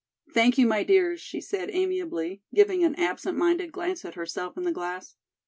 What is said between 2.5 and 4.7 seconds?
giving an absent minded glance at herself in